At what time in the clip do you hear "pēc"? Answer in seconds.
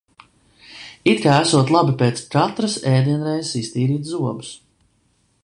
1.99-2.23